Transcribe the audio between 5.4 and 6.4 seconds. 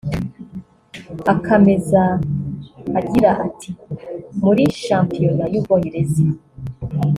y’u Bwongereza